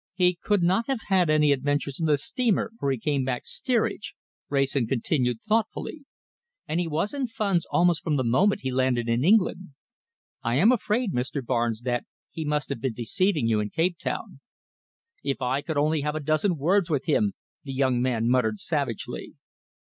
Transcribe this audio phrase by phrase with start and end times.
[0.15, 4.15] "He could not have had any adventures on the steamer, for he came back steerage,"
[4.49, 6.05] Wrayson continued thoughtfully,
[6.67, 9.75] "and he was in funds almost from the moment he landed in England.
[10.41, 11.45] I am afraid, Mr.
[11.45, 14.39] Barnes, that he must have been deceiving you in Cape Town."
[15.23, 19.35] "If I could only have a dozen words with him!" the young man muttered savagely.